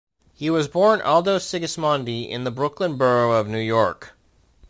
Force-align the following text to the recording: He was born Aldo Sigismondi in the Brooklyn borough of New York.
He 0.33 0.49
was 0.49 0.67
born 0.67 0.99
Aldo 0.99 1.37
Sigismondi 1.37 2.27
in 2.27 2.43
the 2.43 2.49
Brooklyn 2.49 2.97
borough 2.97 3.33
of 3.33 3.47
New 3.47 3.59
York. 3.59 4.13